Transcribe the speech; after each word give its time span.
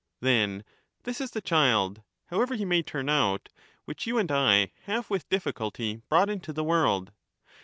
Then 0.19 0.63
this 1.03 1.21
is 1.21 1.29
the 1.29 1.41
child, 1.41 2.01
however 2.25 2.55
he 2.55 2.65
may 2.65 2.81
turn 2.81 3.07
out, 3.07 3.49
which 3.85 4.07
you 4.07 4.17
and 4.17 4.31
I 4.31 4.71
have 4.85 5.11
with 5.11 5.29
difficulty 5.29 5.97
brought 6.09 6.27
into 6.27 6.51
the 6.51 6.63
world. 6.63 7.11